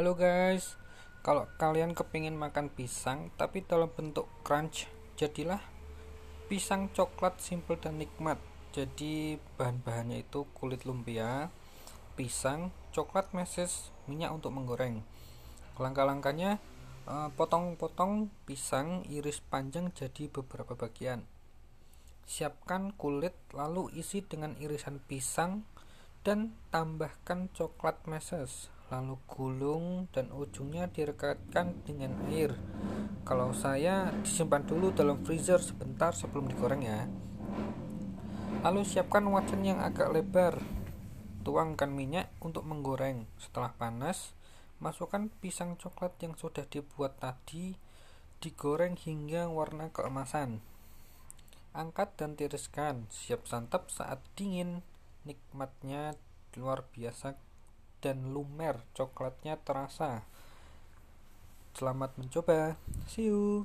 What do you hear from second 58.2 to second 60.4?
lumer coklatnya terasa.